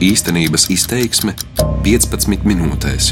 [0.00, 1.34] Īstenības izteiksme
[1.84, 3.10] 15 minūtēs.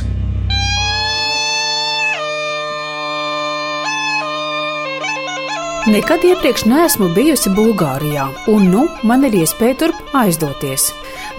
[5.92, 10.86] Nekad iepriekš neesmu bijusi Bulgārijā, un nu man ir iespēja turp aizdoties.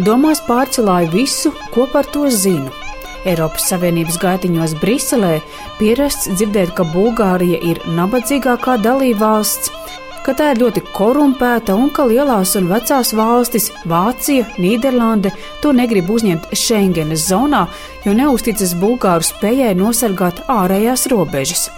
[0.06, 2.70] Domās pārcelāju visu, ko par to zinu.
[3.26, 5.40] Eiropas Savienības gaitiņos Briselē
[5.82, 9.74] pierasts dzirdēt, ka Bulgārija ir nabadzīgākā dalībvalsts,
[10.26, 15.32] ka tā ir ļoti korumpēta un ka lielās un vecās valstis- Vācija, Nīderlande-
[15.62, 17.68] to negrib uzņemt Schengenes zonā,
[18.06, 21.70] jo neusticas Bulgāru spējai nosargāt ārējās robežas.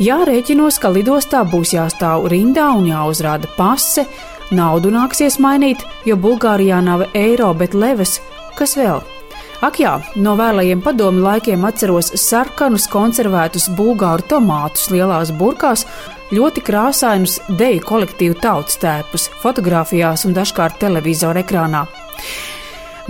[0.00, 4.06] Jārēķinos, ka lidostā būs jāstāv rindā un jāuzrāda pase,
[4.50, 8.20] naudu nāksies mainīt, jo Bulgārijā nav eiro, bet leves,
[8.56, 9.19] kas vēl.
[9.60, 15.84] Ak jā, no vēlējiem padomu laikiem atceros sarkanus konservētus bulgāru tomātus lielās burkās,
[16.32, 21.84] ļoti krāsainus deju kolektīvu tautas tēpus, fotografijās un dažkārt televizora ekrānā.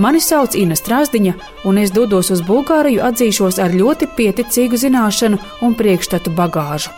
[0.00, 1.36] Mani sauc Ina Strāzdiņa,
[1.68, 6.90] un es dodos uz Bulgāriju atzīšos ar ļoti pieticīgu zināšanu un priekšstatu bagāžu.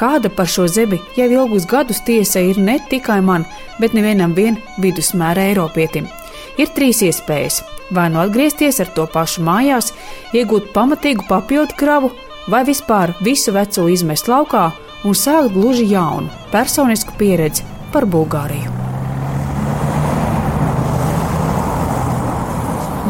[0.00, 3.44] Kāda par šo zemi jau ilgus gadus tiesa ir ne tikai man,
[3.80, 6.08] bet nevienam vien vidusmēra Eiropietim.
[6.58, 9.92] Ir trīs iespējas vai nu atgriezties ar to pašu mājās,
[10.36, 12.10] iegūt pamatīgu papildu kravu,
[12.48, 14.70] vai vispār visu veco izmest laukā
[15.04, 18.72] un sākt gluži jaunu, personisku pieredzi par Bulgāriju.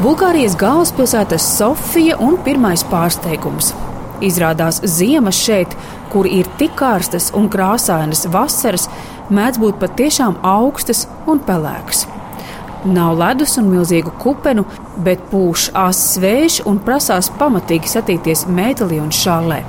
[0.04, 3.72] Bulgārijas galvaspilsēta Sofija un pirmais pārsteigums.
[4.24, 5.72] Izrādās ziemas šeit,
[6.12, 8.90] kur ir tik karstas un krāsainas vasaras,
[9.32, 12.04] mēdz būt patiešām augstas un pelēkas.
[12.84, 14.66] Nav ledus un milzīgu kupenu,
[15.04, 19.62] bet pūš asins vējš un prasās pamatīgi satīties metālī un šālē.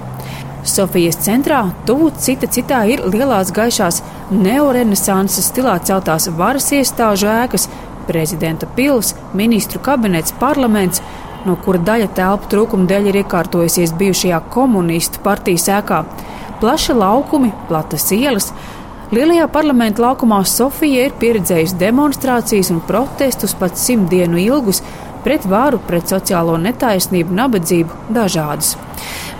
[0.67, 4.01] Sofijas centrā, tuvu cita citā, ir lielās gaišās
[4.33, 7.69] neorenesanses stilā celtās varas iestāžu ēkas,
[8.09, 11.03] prezidenta pils, ministru kabinets, parlaments,
[11.45, 16.01] no kura daļa telpu trūkuma dēļ ir iekārtojusies bijušajā komunistu partijas ēkā.
[16.59, 18.51] Plaši laukumi, platas ielas,
[19.13, 24.81] Lielajā parlamenta laukumā Sofija ir pieredzējusi demonstrācijas un protestus pat simt dienu ilgus
[25.21, 28.73] pret varu, pret sociālo netaisnību, nabadzību, dažādus.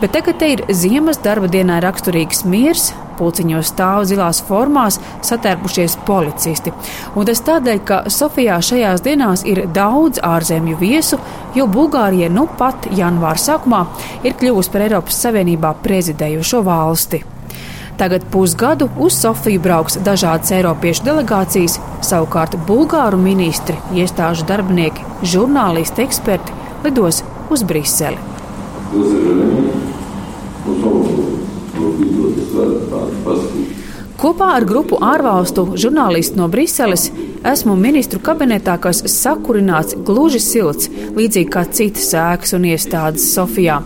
[0.01, 6.73] Bet tagad te ir ziemas darba dienā raksturīgs miers, pulciņos stāv zilās formās satērpušies policisti.
[7.17, 11.17] Un tas tādēļ, ka Sofijā šajās dienās ir daudz ārzemju viesu,
[11.57, 13.85] jo Bulgārija nu pat janvāra sākumā
[14.21, 17.25] ir kļuvusi par Eiropas Savienībā prezidējošo valsti.
[17.97, 26.51] Tagad pusgadu uz Sofiju brauks dažādas Eiropiešu delegācijas, savukārt bulgāru ministri, iestāžu darbinieki, žurnālisti, eksperti
[26.83, 28.19] lidos uz Briseli.
[34.19, 37.07] Kopā ar grupu ārvalstu žurnālistu no Briseles
[37.45, 43.81] esmu ministru kabinetā, kas sakurināts gluži silts, līdzīgi kā citas ēkas un iestādes Sofijā.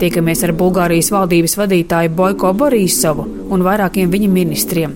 [0.00, 4.94] Tiekamies ar Bulgārijas valdības vadītāju Boiko Borisovu un vairākiem viņa ministriem.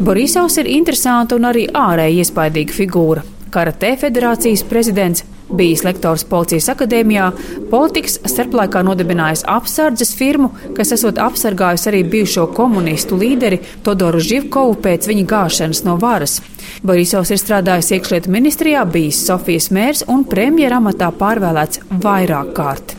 [0.00, 3.24] Borisovs ir interesanta un arī ārēji iespaidīga figūra.
[3.52, 7.26] Karate federācijas prezidents, bijis lektors Policijas akadēmijā,
[7.68, 10.48] politikas starplaikā nodibinājis apsardzes firmu,
[10.78, 16.38] kas esot apsargājusi arī bijušo komunistu līderi Todoru Živkovu pēc viņa gāšanas no varas.
[16.80, 22.96] Borisovs ir strādājis iekšlietu ministrijā, bijis Sofijas mērs un premjera amatā pārvēlēts vairāk kārt.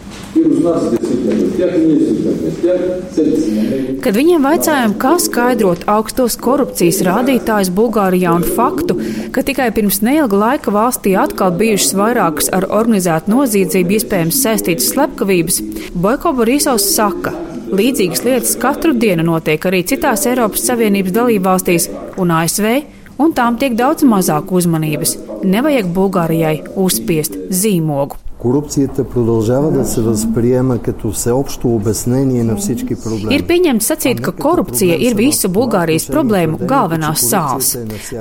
[4.03, 8.97] Kad viņiem vaicājām, kā skaidrot augstos korupcijas rādītājus Bulgārijā un faktu,
[9.35, 15.61] ka tikai pirms neilga laika valstī atkal bijušas vairākas ar organizētu noziedzību iespējams saistītas slepkavības,
[15.93, 17.35] Boiko Borisovs saka,
[17.69, 22.73] līdzīgas lietas katru dienu notiek arī citās Eiropas Savienības dalībvalstīs un ASV,
[23.21, 25.17] un tām tiek daudz mazāk uzmanības.
[25.45, 28.22] Nevajag Bulgārijai uzspiest zīmogu.
[28.42, 33.34] Корупцията продължава да се възприема като всеобщо обяснение на всички проблеми.
[33.34, 37.72] Ir pieņemts sacīt, ka korupcija ir visu Bulgārijas problēmu galvenās sāls.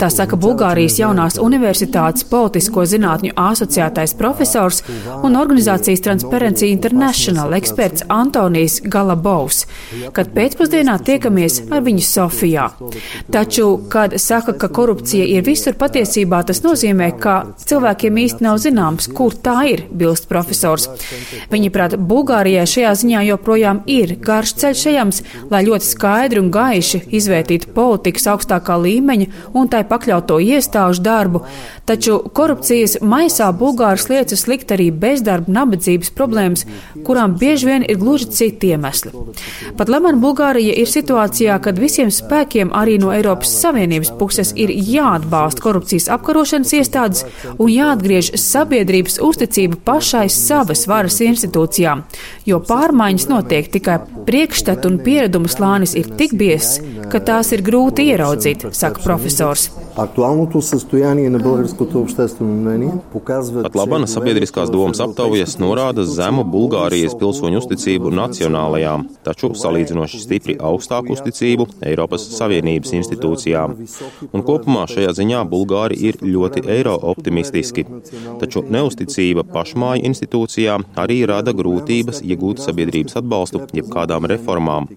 [0.02, 4.82] Tā saka Bulgārijas jaunās universitātes politisko zinātņu asociētais profesors
[5.22, 9.68] un organizācijas Transparency International eksperts Antonijs Galabovs,
[10.18, 12.72] kad pēcpusdienā tiekamies ar viņu Sofijā.
[13.30, 17.38] Taču, kad saka, ka korupcija ir visur, patiesībā tas nozīmē, ka
[17.70, 20.89] cilvēkiem īsti nav zināms, kur tā ir piebilst profesors.
[21.51, 27.73] Viņaprāt, Bulgārijai šajā ziņā joprojām ir garš ceļš ejams, lai ļoti skaidri un gaiši izvērtītu
[27.75, 31.45] politikas augstākā līmeņa un tai pakļauto iestāžu darbu,
[31.87, 36.67] taču korupcijas maisā Bulgāras lietas likt arī bezdarba, nabadzības problēmas,
[37.07, 39.13] kurām bieži vien ir gluži citi iemesli.
[39.77, 45.63] Pat labāk Bulgārija ir situācijā, kad visiem spēkiem arī no Eiropas Savienības puses ir jāatbalsta
[45.63, 47.25] korupcijas apkarošanas iestādes
[47.59, 52.03] un jāatgriež sabiedrības uzticība pašai pašai savas varas institūcijām,
[52.49, 56.81] jo pārmaiņas notiek tikai priekšstatu un pieredumu slānis ir tik biezs,
[57.13, 59.69] ka tās ir grūti ieraudzīt, saka profesors.
[59.93, 60.17] Pat
[63.77, 71.69] labana sabiedriskās domas aptaujas norāda zemu Bulgārijas pilsoņu uzticību nacionālajām, taču salīdzinoši stipri augstāku uzticību
[71.93, 73.77] Eiropas Savienības institūcijām.
[74.33, 77.85] Un kopumā šajā ziņā Bulgāri ir ļoti eiro optimistiski,
[78.41, 84.89] taču neusticība pašmā pašmāju institūcijām arī rada grūtības iegūt sabiedrības atbalstu jebkādām reformām.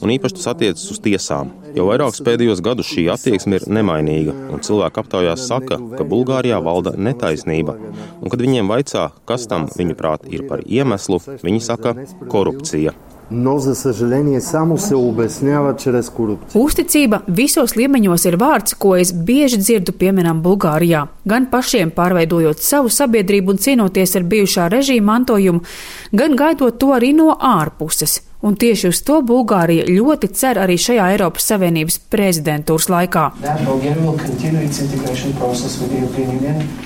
[0.00, 1.50] Un īpaši tas attiecas uz tiesām.
[1.74, 6.94] Jau vairākus pēdējos gadus šī attieksme ir nemainīga un cilvēki aptaujās saka, ka Bulgārijā valda
[6.96, 7.76] netaisnība,
[8.22, 11.96] un kad viņiem vaicā, kas tam viņuprāt ir par iemeslu, viņi saka
[12.30, 12.94] korupcija
[13.31, 16.59] Но, за съжаление, само се обяснява чрез корупцiju.
[16.59, 21.07] Uzticība visos līmeņos ir vārds, ko es bieži dzirdu pieminam Bulgārijā.
[21.25, 25.63] Gan pašiem pārveidojot savu sabiedrību un cīnoties ar bijušā režīma mantojumu,
[26.11, 28.19] gan gaidot to arī no ārpuses.
[28.40, 33.24] Un tieši uz to Bulgārija ļoti cer arī šajā Eiropas Savienības prezidentūras laikā.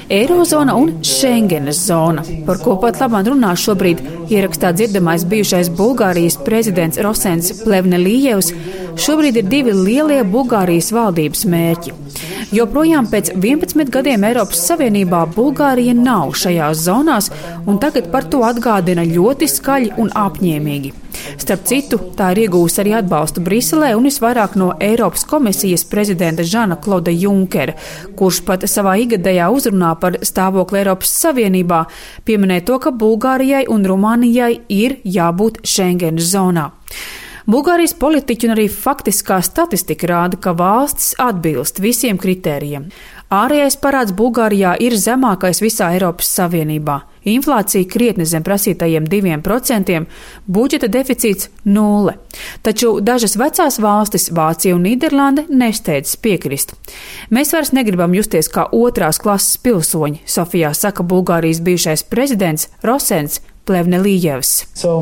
[0.09, 4.01] Eirozona un Schengenes zona, par ko pat labāk runā šobrīd
[4.33, 8.49] ierakstā dzirdamais bijušais Bulgārijas prezidents Rosens Plevnelijevs,
[8.97, 11.95] šobrīd ir divi lielie Bulgārijas valdības mērķi.
[12.57, 17.29] Joprojām pēc 11 gadiem Eiropas Savienībā Bulgārija nav šajās zonās,
[17.69, 21.02] un tagad par to atgādina ļoti skaļi un apņēmīgi.
[21.41, 26.79] Starp citu, tā ir iegūsta arī atbalstu Briselē un visvairāk no Eiropas komisijas prezidenta Žana
[26.83, 27.77] Klauda Junkera,
[28.19, 31.85] kurš pat savā igadējā uzrunā par stāvokli Eiropas Savienībā
[32.29, 36.71] pieminēja to, ka Bulgārijai un Rumānijai ir jābūt Schengenas zonā.
[37.51, 42.87] Bulgārijas politiķi un arī faktiskā statistika rāda, ka valstis atbilst visiem kritērijiem.
[43.35, 47.01] Ārējais parāds Bulgārijā ir zemākais visā Eiropas Savienībā.
[47.25, 50.07] Inflācija krietni zem prasītajiem 2%,
[50.47, 52.17] budžeta deficīts- nulle.
[52.63, 56.75] Taču dažas vecās valstis, Vācija un Nīderlande, nesteidzas piekrist.
[57.31, 64.51] Mēs vairs negribam justies kā otrās klases pilsoņi, Sofijā saka Bulgārijas bijušais prezidents Rosens Plevnelījevs.
[64.75, 64.93] So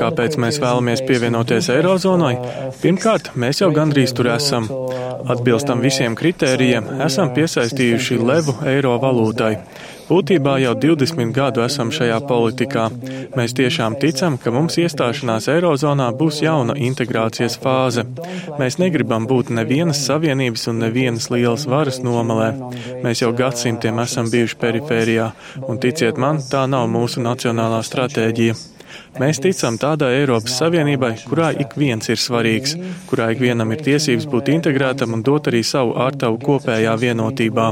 [0.00, 2.34] Kāpēc mēs vēlamies pievienoties Eirozonai?
[2.80, 4.70] Pirmkārt, mēs jau gandrīz tur esam.
[5.30, 9.54] Atbilstam visiem kritērijiem, esam piesaistījuši levu eiro valūtai.
[10.10, 12.88] Būtībā jau 20 gadu esam šajā politikā.
[13.38, 18.02] Mēs tiešām ticam, ka mums iestāšanās Eirozonā būs jauna integrācijas fāze.
[18.58, 22.50] Mēs negribam būt nevienas savienības un nevienas lielas varas nomalē.
[23.04, 25.30] Mēs jau gadsimtiem esam bijuši perifērijā,
[25.70, 28.58] un ticiet man, tā nav mūsu nacionālā stratēģija.
[29.20, 32.76] Mēs ticam tādai Eiropas Savienībai, kurā ik viens ir svarīgs,
[33.10, 37.66] kurā ik vienam ir tiesības būt integrētam un dot arī savu ārtavu kopējā vienotībā.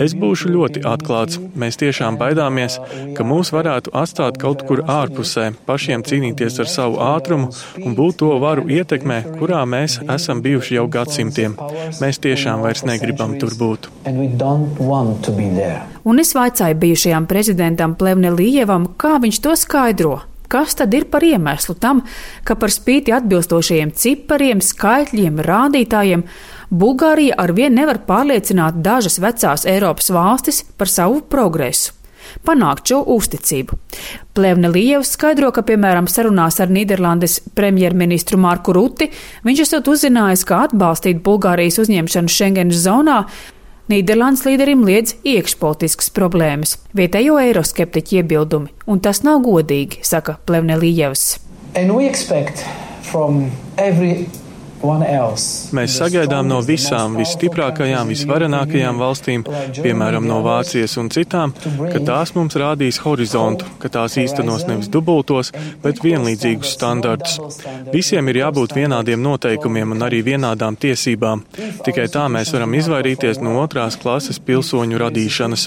[0.00, 1.38] Es būšu ļoti atklāts.
[1.54, 2.78] Mēs tiešām baidāmies,
[3.16, 7.50] ka mūs varētu atstāt kaut kur ārpusē, pašiem cīnīties ar savu ātrumu
[7.84, 11.56] un būt to varu ietekmē, kurā mēs esam bijuši jau gadsimtiem.
[12.00, 13.90] Mēs tiešām vairs negribam tur būt.
[16.04, 20.20] Un es vaicāju bijušajam prezidentam Plevnelievam, kā viņš to skaidro.
[20.48, 22.02] Kas tad ir par iemeslu tam,
[22.44, 26.24] ka par spīti atbilstošajiem cipariem, skaitļiem, rādītājiem,
[26.74, 31.94] Bulgārija arvien nevar pārliecināt dažas vecās Eiropas valstis par savu progresu?
[32.44, 33.76] Panākt šo uzticību.
[34.34, 39.10] Plēvne Lievs skaidro, ka, piemēram, sarunās ar Nīderlandes premjerministru Marku Ruti,
[39.46, 43.20] viņš esot uzzinājis, ka atbalstīt Bulgārijas uzņemšanu Schengenas zonā
[43.84, 51.26] Nīderlandes līderim liedz iekšpolitiskas problēmas, vietējo eiroskeptiķu iebildumi, un tas nav godīgi, saka Plevnelijevs.
[54.84, 59.44] Mēs sagaidām no visām visstiprākajām, visvarenākajām valstīm,
[59.78, 61.54] piemēram, no Vācijas un citām,
[61.92, 67.38] ka tās mums rādīs horizontu, ka tās īstenos nevis dubultos, bet vienlīdzīgus standartus.
[67.94, 71.46] Visiem ir jābūt vienādiem noteikumiem un arī vienādām tiesībām.
[71.86, 75.66] Tikai tā mēs varam izvairīties no otrās klases pilsoņu radīšanas.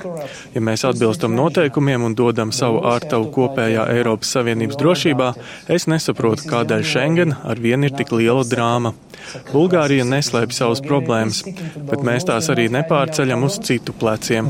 [0.53, 5.33] Ja mēs atbilstam noteikumiem un dodam savu ārtavu kopējā Eiropas Savienības drošībā,
[5.74, 8.93] es nesaprotu, kādēļ Schengen ar vienu ir tik liela drāma.
[9.51, 11.43] Bulgārija neslēpj savas problēmas,
[11.89, 14.50] bet mēs tās arī nepārceļam uz citu pleciem.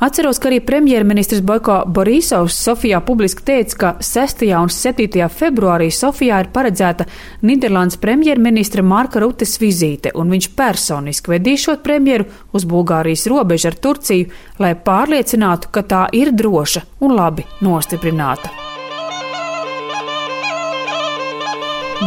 [0.00, 4.46] Atceros, ka arī premjerministrs Boiko Borisovs Sofijā publiski teica, ka 6.
[4.56, 5.26] un 7.
[5.28, 7.04] februārī Sofijā ir paredzēta
[7.44, 14.32] Nīderlandes premjerministra Marka Rutes vizīte, un viņš personiski vedīšot premjeru uz Bulgārijas robežu ar Turciju,
[14.64, 18.69] lai pārliecinātu, ka tā ir droša un labi nostiprināta.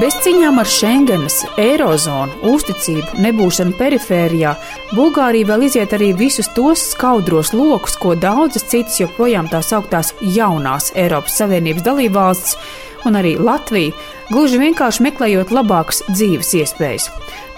[0.02, 4.56] Bez cīņām ar Schengenas, Eirozonu, uzticību, nebūšanu perifērijā,
[4.98, 10.90] Bulgārija vēl iziet arī visus tos skaudros lokus, ko daudzas citas joprojām tās augtās jaunās
[10.98, 12.58] Eiropas Savienības dalībvalstis
[13.06, 13.94] un arī Latvija,
[14.32, 17.12] gluži vienkārši meklējot labākas dzīves iespējas.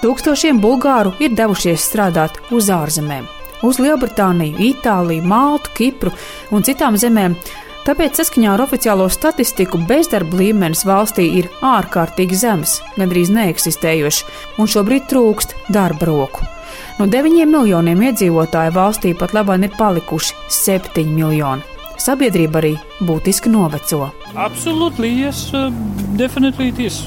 [0.04, 3.30] Tūkstošiem bulgāru ir devušies strādāt uz ārzemēm,
[3.64, 6.12] uz Lielbritāniju, Itāliju, Maltu, Kipru
[6.52, 7.40] un citām zemēm
[7.86, 14.24] Tāpēc, saskaņā ar oficiālo statistiku, bezdarba līmenis valstī ir ārkārtīgi zems, gandrīz neeksistējošs,
[14.58, 16.48] un šobrīd trūkst darba roku.
[16.98, 21.62] No 9 miljoniem iedzīvotāju valstī pat labāk ir palikuši 7 miljoni.
[22.02, 22.74] Sabiedrība arī
[23.06, 24.10] būtiski noveco.
[24.34, 25.70] Absolutely, yes, uh,
[26.18, 27.04] definitely it is.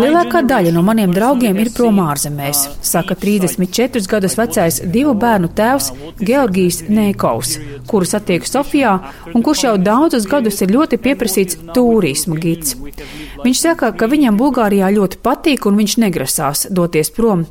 [0.00, 5.90] Lielākā daļa no maniem draugiem ir prom ārzemēs, saka 34 gadus vecais divu bērnu tēvs
[6.20, 7.56] Georgijs Nēkovs,
[7.90, 8.94] kuru satieku Sofijā
[9.34, 12.78] un kurš jau daudzus gadus ir ļoti pieprasīts turisma gids.
[13.44, 17.44] Viņš saka, ka viņam Bulgārijā ļoti patīk un viņš negrasās doties prom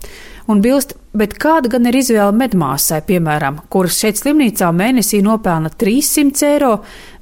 [0.50, 6.46] un bilst, bet kāda gan ir izvēle medmāsai, piemēram, kuras šeit slimnīcā mēnesī nopelna 300
[6.50, 6.74] eiro,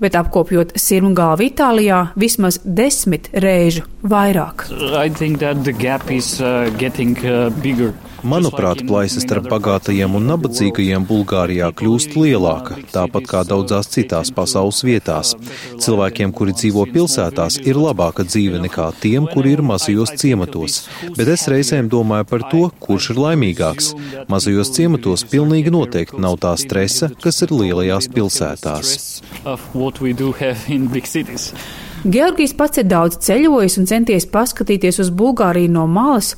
[0.02, 4.68] bet apkopjot sirmu galvu Itālijā vismaz desmit reižu vairāk.
[6.18, 6.68] Is, uh,
[8.28, 15.32] Manuprāt, plaisa starp bagātajiem un nabadzīgajiem Bulgārijā kļūst lielāka, tāpat kā daudzās citās pasaules vietās.
[15.84, 20.82] Cilvēkiem, kuri dzīvo pilsētās, ir labāka dzīve nekā tiem, kuri ir mazajos ciematos,
[21.16, 23.94] bet es reizēm domāju par to, kurš ir laimīgāks.
[24.28, 28.96] Mazajos ciematos pilnīgi noteikti nav tā stresa, kas ir lielajās pilsētās.
[32.08, 36.30] Georgijs pats ir daudz ceļojis un centies paskatīties uz Bulgāriju no malas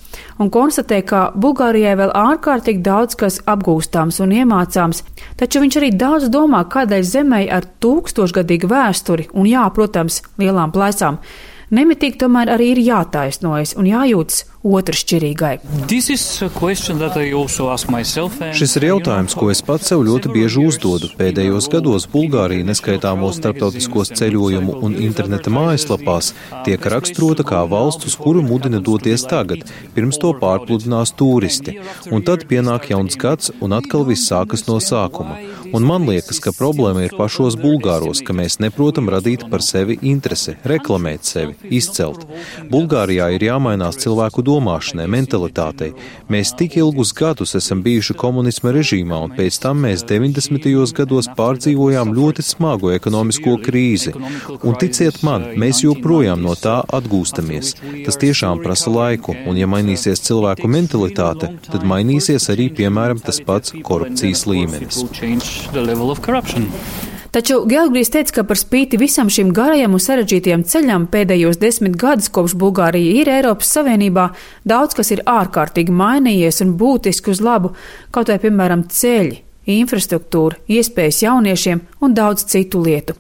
[0.41, 5.03] un konstatē, ka Bulgārijai vēl ārkārtīgi daudz kas apgūstāms un iemācāms,
[5.37, 11.21] taču viņš arī daudz domā, kādēļ zemē ar tūkstošgadīgu vēsturi un, jā, protams, lielām plaisām
[11.73, 15.53] nemitīgi tomēr arī ir jātaisnojas un jājūtas otršķirīgai.
[18.59, 21.11] Šis ir jautājums, ko es pats sev ļoti bieži uzdodu.
[21.19, 26.33] Pēdējos gados Bulgārija neskaitāmo starptautiskos ceļojumu un interneta mājaslapās
[26.67, 29.63] tiek raksturota kā valsts, uz kuru mudina doties tagad,
[29.95, 31.79] pirms to pārpludinās turisti.
[32.11, 35.39] Un tad pienāk jauns gads un atkal viss sākas no sākuma.
[35.73, 40.55] Un man liekas, ka problēma ir pašos bulgāros, ka mēs neprotam radīt par sevi interesi,
[40.71, 42.25] reklamēt sevi, izcelt.
[42.71, 45.91] Bulgārijā ir jāmainās cilvēku domāšanai, mentalitātei.
[46.31, 50.69] Mēs tik ilgus gadus esam bijuši komunisma režīmā, un pēc tam mēs 90.
[50.97, 54.15] gados pārdzīvojām ļoti smagu ekonomisko krīzi.
[54.63, 57.75] Un ticiet man, mēs joprojām no tā atgūstamies.
[58.07, 63.75] Tas tiešām prasa laiku, un ja mainīsies cilvēku mentalitāte, tad mainīsies arī, piemēram, tas pats
[63.85, 65.03] korupcijas līmenis.
[67.29, 72.31] Taču Georgijs teica, ka par spīti visam šim garajam un sarežģītajam ceļam pēdējos desmit gadus,
[72.33, 74.31] kopš Bulgārija ir Eiropas Savienībā,
[74.65, 77.75] daudz kas ir ārkārtīgi mainījies un būtiski uz labu,
[78.09, 79.43] kaut vai, piemēram, ceļi
[79.75, 83.15] infrastruktūra, iespējas jauniešiem un daudz citu lietu.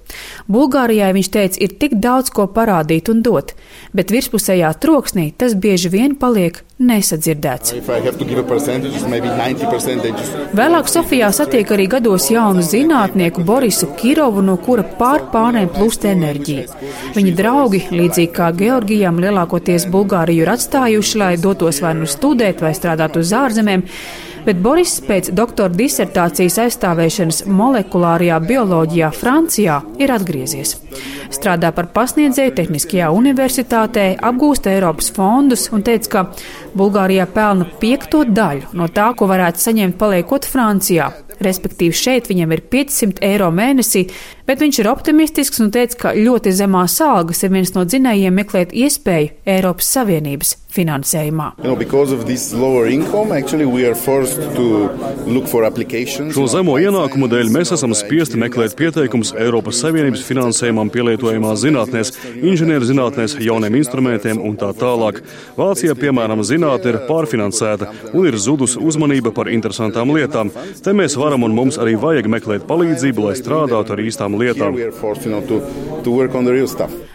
[0.51, 3.53] Bulgārijai viņš teica, ir tik daudz ko parādīt un dot,
[3.93, 7.73] bet virspusējā troksnī tas bieži vien paliek nesadzirdēts.
[10.55, 16.79] Vēlāk Sofijā satiek arī gados jaunu zinātnieku Borisu Kirovu, no kura pārpārnēm plūst enerģija.
[17.17, 22.71] Viņa draugi, līdzīgi kā Georgijam, lielākoties Bulgāriju ir atstājuši, lai dotos vai nu studēt vai
[22.77, 23.83] strādāt uz ārzemēm
[24.49, 30.71] bet Boris pēc doktora disertācijas aizstāvēšanas molekulārajā bioloģijā Francijā ir atgriezies.
[31.29, 36.23] Strādā par pasniedzēju Tehniskajā universitātē, apgūst Eiropas fondus un teica, ka
[36.73, 41.11] Bulgārijā pelna piekto daļu no tā, ko varētu saņemt paliekot Francijā.
[41.45, 44.07] Respektīvi, šeit viņam ir 500 eiro mēnesī,
[44.49, 48.73] bet viņš ir optimistisks un teica, ka ļoti zemās algas ir viens no dzinējiem meklēt
[48.73, 51.47] iespēju Eiropas Savienības finansējumā.
[56.35, 63.39] Šo zemo ienākumu dēļ mēs esam spiesti meklēt pieteikumus Eiropas Savienības finansējumam pielietojamās zinātnēs, inženierzinātnēs,
[63.43, 65.23] jauniem instrumentiem un tā tālāk.
[65.57, 70.53] Vācijā, piemēram, zinātne ir pārfinansēta un ir zudusi uzmanība par interesantām lietām.
[70.83, 74.77] Te mēs varam un mums arī vajag meklēt palīdzību, lai strādātu ar īstām lietām.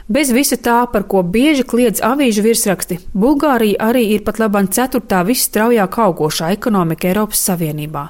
[0.05, 5.21] Bez visa tā, par ko bieži kliedz avīžu virsraksti, Bulgārija arī ir pat labāk ceturtā
[5.27, 8.09] visstraujāk augošā ekonomika Eiropas Savienībā.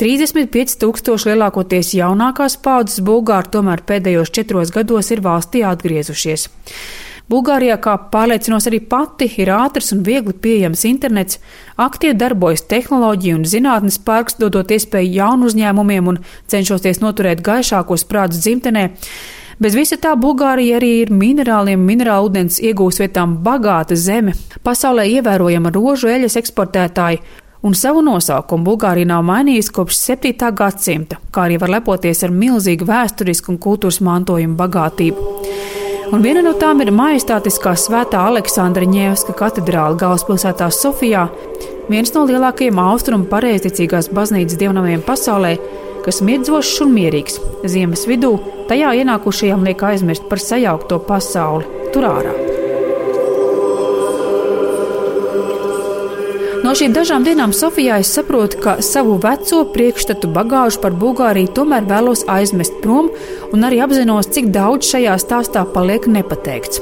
[0.00, 6.48] 35 tūkstoši lielākoties jaunākās paudzes bulgāri tomēr pēdējos četros gados ir valstī atgriezušies.
[7.30, 11.38] Bulgārijā, kā pārliecinos arī pati, ir ātrs un viegli pieejams internets,
[11.80, 16.20] aktīvi darbojas tehnoloģija un zinātnes parks, dodot iespēju jaunu uzņēmumiem un
[16.52, 18.90] cenšoties noturēt gaišākos prātus dzimtenē.
[19.62, 24.34] Bez visa tā Bulgārija arī ir minerāliem, minerālu ūdens iegūs vietām bagāta zeme,
[24.66, 27.20] pasaulē ievērojama rožu eļas eksportētāja,
[27.62, 30.50] un savu nosaukumu Bulgārija nav mainījusi kopš 7.
[30.58, 35.30] gadsimta, kā arī var lepoties ar milzīgu vēsturisku un kultūras mantojumu bagātību.
[36.12, 41.28] Un viena no tām ir majestātiskā svētā Aleksandra Ņēvska katedrāla galvaspilsētā Sofijā,
[41.88, 45.56] viens no lielākajiem austrumu pareizticīgās baznīcas dievnamiem pasaulē,
[46.04, 47.40] kas mirdzošs un mierīgs.
[47.64, 48.36] Ziemas vidū
[48.70, 52.34] tajā ienākušajiem liek aizmirst par sajaukto pasauli tur ārā.
[56.64, 61.84] No šīm dažām dienām Sofijā es saprotu, ka savu veco priekšstatu bagāžu par Bulgāriju tomēr
[61.90, 63.10] vēlos aizmest prom,
[63.52, 66.80] un arī apzinos, cik daudz šajā stāstā paliek nepateikts.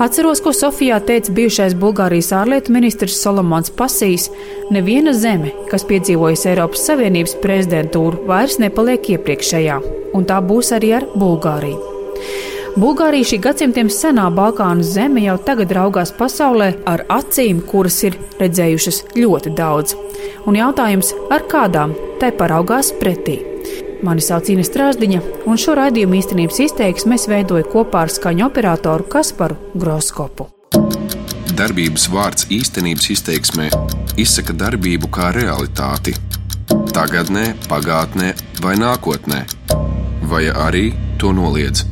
[0.00, 4.30] Atceros, ko Sofijā teica bijušais Bulgārijas ārlietu ministrs Solomons Pasīs:
[4.72, 9.76] Neviena zeme, kas piedzīvojas Eiropas Savienības prezidentūru, vairs nepaliek iepriekšējā,
[10.16, 11.82] un tā būs arī ar Bulgāriju.
[12.80, 19.04] Bulgārija šī gadsimtiem senā Balkānu zeme jau tagad raugās pasaulē ar acīm, kuras ir redzējušas
[19.20, 19.98] ļoti daudz.
[20.48, 21.92] Un jautājums, ar kādām
[22.22, 23.49] tai paraugās pretī?
[24.00, 29.04] Mani sauc Inês Strāzdiņa, un šo raidījumu īstenības izteiksmi es veidoju kopā ar skaņu operatoru
[29.12, 30.48] Kasparu Groskopu.
[31.58, 33.68] Darbības vārds īstenības izteiksmē
[34.20, 36.16] izsaka darbību kā realitāti.
[36.96, 38.32] Tagatnē, pagātnē
[38.64, 39.44] vai nākotnē,
[40.32, 40.90] vai arī
[41.20, 41.89] to noliedz.